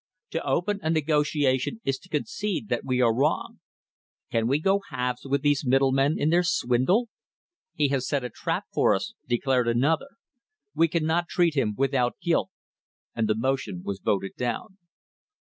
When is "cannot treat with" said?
10.87-11.61